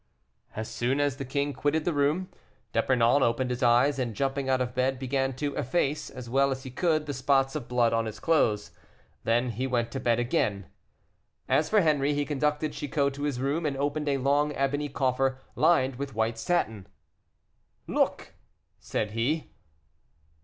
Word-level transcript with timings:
As 0.55 0.67
soon 0.67 0.99
as 0.99 1.17
the 1.17 1.25
king 1.25 1.53
quitted 1.53 1.85
the 1.85 1.93
room, 1.93 2.29
D'Epernon 2.73 3.21
opened 3.21 3.51
his 3.51 3.61
eyes; 3.61 3.99
and, 3.99 4.15
jumping 4.15 4.49
out 4.49 4.59
of 4.59 4.73
bed, 4.73 4.97
began 4.97 5.35
to 5.35 5.53
efface, 5.53 6.09
as 6.09 6.27
well 6.27 6.49
as 6.49 6.63
he 6.63 6.71
could, 6.71 7.05
the 7.05 7.13
spots 7.13 7.53
of 7.53 7.67
blood 7.67 7.93
on 7.93 8.07
his 8.07 8.19
clothes. 8.19 8.71
Then 9.25 9.51
he 9.51 9.67
went 9.67 9.91
to 9.91 9.99
bed 9.99 10.17
again. 10.17 10.65
As 11.47 11.69
for 11.69 11.81
Henri, 11.81 12.15
he 12.15 12.25
conducted 12.25 12.73
Chicot 12.73 13.13
to 13.13 13.21
his 13.21 13.39
room, 13.39 13.63
and 13.63 13.77
opened 13.77 14.09
a 14.09 14.17
long 14.17 14.51
ebony 14.53 14.89
coffer 14.89 15.37
lined 15.55 15.97
with 15.97 16.15
white 16.15 16.39
satin. 16.39 16.87
"Look!" 17.85 18.33
said 18.79 19.11
he. 19.11 19.51